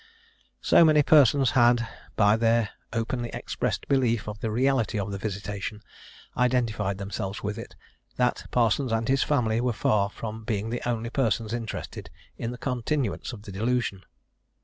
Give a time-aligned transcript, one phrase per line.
[0.63, 5.83] So many persons had, by their openly expressed belief of the reality of the visitation,
[6.35, 7.75] identified themselves with it,
[8.15, 12.57] that Parsons and his family were far from being the only persons interested in the
[12.57, 14.03] continuance of the delusion.